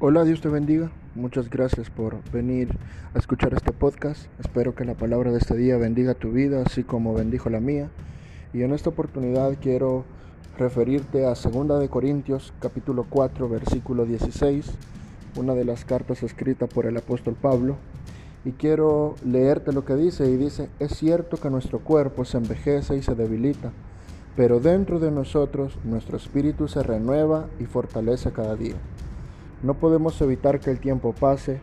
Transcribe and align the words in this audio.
Hola, 0.00 0.22
Dios 0.22 0.40
te 0.40 0.48
bendiga. 0.48 0.92
Muchas 1.16 1.50
gracias 1.50 1.90
por 1.90 2.22
venir 2.30 2.68
a 3.14 3.18
escuchar 3.18 3.52
este 3.52 3.72
podcast. 3.72 4.26
Espero 4.38 4.76
que 4.76 4.84
la 4.84 4.94
palabra 4.94 5.32
de 5.32 5.38
este 5.38 5.56
día 5.56 5.76
bendiga 5.76 6.14
tu 6.14 6.30
vida, 6.30 6.62
así 6.64 6.84
como 6.84 7.14
bendijo 7.14 7.50
la 7.50 7.58
mía. 7.58 7.88
Y 8.54 8.62
en 8.62 8.72
esta 8.72 8.90
oportunidad 8.90 9.56
quiero 9.60 10.04
referirte 10.56 11.26
a 11.26 11.34
2 11.34 11.80
de 11.80 11.88
Corintios, 11.88 12.54
capítulo 12.60 13.06
4, 13.10 13.48
versículo 13.48 14.06
16, 14.06 14.70
una 15.34 15.54
de 15.54 15.64
las 15.64 15.84
cartas 15.84 16.22
escritas 16.22 16.72
por 16.72 16.86
el 16.86 16.96
apóstol 16.96 17.34
Pablo. 17.34 17.74
Y 18.44 18.52
quiero 18.52 19.16
leerte 19.24 19.72
lo 19.72 19.84
que 19.84 19.96
dice 19.96 20.30
y 20.30 20.36
dice, 20.36 20.68
es 20.78 20.92
cierto 20.92 21.38
que 21.38 21.50
nuestro 21.50 21.80
cuerpo 21.80 22.24
se 22.24 22.36
envejece 22.38 22.96
y 22.96 23.02
se 23.02 23.16
debilita, 23.16 23.72
pero 24.36 24.60
dentro 24.60 25.00
de 25.00 25.10
nosotros 25.10 25.76
nuestro 25.82 26.18
espíritu 26.18 26.68
se 26.68 26.84
renueva 26.84 27.48
y 27.58 27.64
fortalece 27.64 28.30
cada 28.30 28.54
día. 28.54 28.76
No 29.62 29.74
podemos 29.74 30.20
evitar 30.20 30.60
que 30.60 30.70
el 30.70 30.78
tiempo 30.78 31.12
pase, 31.12 31.60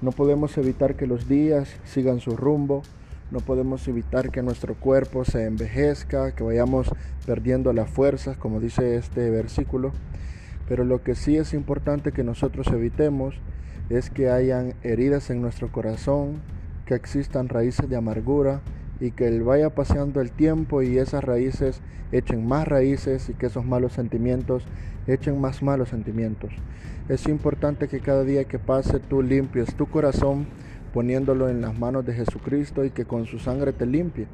no 0.00 0.12
podemos 0.12 0.56
evitar 0.56 0.96
que 0.96 1.06
los 1.06 1.28
días 1.28 1.68
sigan 1.84 2.20
su 2.20 2.36
rumbo, 2.36 2.82
no 3.30 3.40
podemos 3.40 3.86
evitar 3.86 4.30
que 4.30 4.42
nuestro 4.42 4.74
cuerpo 4.74 5.26
se 5.26 5.44
envejezca, 5.44 6.34
que 6.34 6.42
vayamos 6.42 6.90
perdiendo 7.26 7.72
las 7.74 7.90
fuerzas, 7.90 8.38
como 8.38 8.60
dice 8.60 8.96
este 8.96 9.28
versículo. 9.28 9.92
Pero 10.68 10.84
lo 10.84 11.02
que 11.02 11.14
sí 11.14 11.36
es 11.36 11.52
importante 11.52 12.12
que 12.12 12.24
nosotros 12.24 12.66
evitemos 12.68 13.34
es 13.90 14.08
que 14.08 14.30
hayan 14.30 14.74
heridas 14.82 15.28
en 15.28 15.42
nuestro 15.42 15.70
corazón, 15.70 16.40
que 16.86 16.94
existan 16.94 17.50
raíces 17.50 17.88
de 17.90 17.96
amargura 17.96 18.62
y 19.00 19.10
que 19.10 19.38
vaya 19.40 19.70
paseando 19.70 20.20
el 20.20 20.30
tiempo 20.30 20.82
y 20.82 20.98
esas 20.98 21.24
raíces 21.24 21.80
echen 22.12 22.46
más 22.46 22.66
raíces 22.68 23.28
y 23.28 23.34
que 23.34 23.46
esos 23.46 23.64
malos 23.64 23.92
sentimientos 23.92 24.64
echen 25.06 25.40
más 25.40 25.62
malos 25.62 25.88
sentimientos. 25.88 26.52
Es 27.08 27.26
importante 27.26 27.88
que 27.88 28.00
cada 28.00 28.24
día 28.24 28.44
que 28.44 28.58
pase 28.58 29.00
tú 29.00 29.22
limpies 29.22 29.74
tu 29.74 29.86
corazón 29.86 30.46
poniéndolo 30.94 31.48
en 31.48 31.60
las 31.60 31.78
manos 31.78 32.06
de 32.06 32.14
Jesucristo 32.14 32.84
y 32.84 32.90
que 32.90 33.04
con 33.04 33.26
su 33.26 33.38
sangre 33.38 33.72
te 33.72 33.84
limpie. 33.84 34.26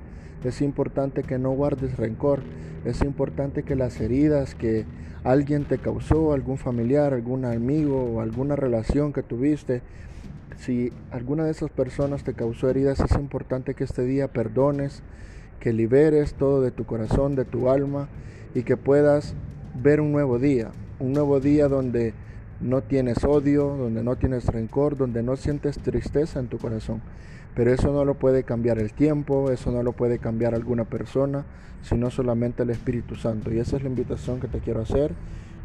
Es 0.44 0.60
importante 0.62 1.22
que 1.22 1.38
no 1.38 1.50
guardes 1.50 1.96
rencor. 1.96 2.40
Es 2.84 3.02
importante 3.02 3.62
que 3.62 3.76
las 3.76 4.00
heridas 4.00 4.54
que 4.54 4.84
alguien 5.24 5.64
te 5.64 5.78
causó, 5.78 6.32
algún 6.32 6.58
familiar, 6.58 7.12
algún 7.12 7.44
amigo 7.44 8.04
o 8.04 8.20
alguna 8.20 8.56
relación 8.56 9.12
que 9.12 9.22
tuviste, 9.22 9.82
si 10.56 10.92
alguna 11.10 11.44
de 11.44 11.52
esas 11.52 11.70
personas 11.70 12.24
te 12.24 12.34
causó 12.34 12.68
heridas, 12.68 13.00
es 13.00 13.12
importante 13.12 13.74
que 13.74 13.84
este 13.84 14.04
día 14.04 14.28
perdones, 14.28 15.02
que 15.58 15.72
liberes 15.72 16.34
todo 16.34 16.60
de 16.60 16.70
tu 16.70 16.84
corazón, 16.84 17.36
de 17.36 17.44
tu 17.44 17.70
alma 17.70 18.08
y 18.54 18.62
que 18.62 18.76
puedas 18.76 19.34
ver 19.74 20.00
un 20.00 20.12
nuevo 20.12 20.38
día, 20.38 20.70
un 20.98 21.12
nuevo 21.12 21.40
día 21.40 21.68
donde 21.68 22.14
no 22.60 22.82
tienes 22.82 23.24
odio, 23.24 23.76
donde 23.76 24.02
no 24.02 24.16
tienes 24.16 24.46
rencor, 24.46 24.96
donde 24.96 25.22
no 25.22 25.36
sientes 25.36 25.78
tristeza 25.78 26.40
en 26.40 26.48
tu 26.48 26.58
corazón. 26.58 27.00
Pero 27.54 27.72
eso 27.72 27.92
no 27.92 28.04
lo 28.04 28.14
puede 28.14 28.44
cambiar 28.44 28.78
el 28.78 28.92
tiempo, 28.92 29.50
eso 29.50 29.70
no 29.70 29.82
lo 29.82 29.92
puede 29.92 30.18
cambiar 30.18 30.54
alguna 30.54 30.84
persona, 30.84 31.44
sino 31.82 32.10
solamente 32.10 32.62
el 32.62 32.70
Espíritu 32.70 33.16
Santo. 33.16 33.52
Y 33.52 33.58
esa 33.58 33.76
es 33.76 33.82
la 33.82 33.88
invitación 33.88 34.40
que 34.40 34.48
te 34.48 34.60
quiero 34.60 34.82
hacer. 34.82 35.12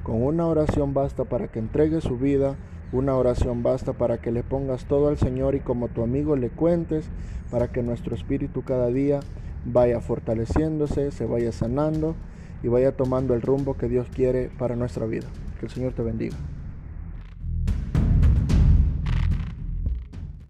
Con 0.04 0.24
una 0.24 0.48
oración 0.48 0.94
basta 0.94 1.26
para 1.26 1.48
que 1.48 1.60
entregues 1.60 2.04
su 2.04 2.18
vida, 2.18 2.56
una 2.92 3.16
oración 3.16 3.64
basta 3.64 3.94
para 3.94 4.20
que 4.20 4.32
le 4.32 4.44
pongas 4.44 4.86
todo 4.86 5.08
al 5.08 5.18
Señor 5.18 5.56
y 5.56 5.60
como 5.60 5.88
tu 5.88 6.04
amigo 6.04 6.36
le 6.36 6.50
cuentes 6.50 7.10
para 7.52 7.72
que 7.72 7.84
nuestro 7.84 8.16
espíritu 8.16 8.64
cada 8.64 8.88
día 8.88 9.20
vaya 9.66 10.00
fortaleciéndose, 10.00 11.12
se 11.12 11.26
vaya 11.26 11.52
sanando 11.52 12.16
y 12.64 12.68
vaya 12.68 12.92
tomando 12.92 13.34
el 13.34 13.42
rumbo 13.42 13.76
que 13.76 13.88
Dios 13.88 14.08
quiere 14.14 14.50
para 14.58 14.76
nuestra 14.76 15.06
vida. 15.06 15.28
Que 15.60 15.66
el 15.66 15.72
Señor 15.72 15.94
te 15.94 16.04
bendiga. 16.04 16.36